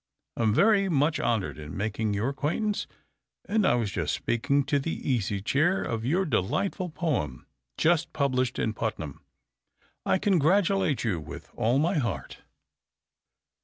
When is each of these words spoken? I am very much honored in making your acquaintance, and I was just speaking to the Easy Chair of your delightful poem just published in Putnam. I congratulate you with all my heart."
I 0.35 0.41
am 0.41 0.51
very 0.55 0.89
much 0.89 1.19
honored 1.19 1.59
in 1.59 1.77
making 1.77 2.15
your 2.15 2.29
acquaintance, 2.29 2.87
and 3.45 3.67
I 3.67 3.75
was 3.75 3.91
just 3.91 4.15
speaking 4.15 4.63
to 4.63 4.79
the 4.79 4.97
Easy 5.11 5.43
Chair 5.43 5.83
of 5.83 6.03
your 6.05 6.25
delightful 6.25 6.89
poem 6.89 7.45
just 7.77 8.11
published 8.11 8.57
in 8.57 8.73
Putnam. 8.73 9.21
I 10.03 10.17
congratulate 10.17 11.03
you 11.03 11.19
with 11.19 11.51
all 11.55 11.77
my 11.77 11.99
heart." 11.99 12.39